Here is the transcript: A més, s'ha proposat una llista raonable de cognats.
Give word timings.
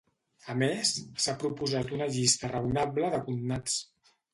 A 0.53 0.55
més, 0.61 0.93
s'ha 1.25 1.37
proposat 1.45 1.95
una 2.01 2.11
llista 2.17 2.53
raonable 2.57 3.15
de 3.19 3.25
cognats. 3.33 3.83